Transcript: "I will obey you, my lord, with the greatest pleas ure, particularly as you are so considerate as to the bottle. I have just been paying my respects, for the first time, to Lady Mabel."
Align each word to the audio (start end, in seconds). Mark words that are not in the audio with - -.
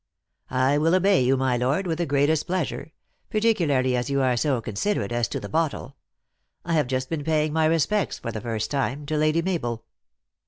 "I 0.69 0.79
will 0.79 0.95
obey 0.95 1.21
you, 1.21 1.37
my 1.37 1.57
lord, 1.57 1.85
with 1.85 1.99
the 1.99 2.07
greatest 2.07 2.47
pleas 2.47 2.71
ure, 2.71 2.91
particularly 3.29 3.95
as 3.95 4.09
you 4.09 4.19
are 4.23 4.35
so 4.35 4.59
considerate 4.59 5.11
as 5.11 5.27
to 5.27 5.39
the 5.39 5.47
bottle. 5.47 5.95
I 6.65 6.73
have 6.73 6.87
just 6.87 7.07
been 7.07 7.23
paying 7.23 7.53
my 7.53 7.65
respects, 7.65 8.17
for 8.17 8.31
the 8.31 8.41
first 8.41 8.71
time, 8.71 9.05
to 9.05 9.15
Lady 9.15 9.43
Mabel." 9.43 9.83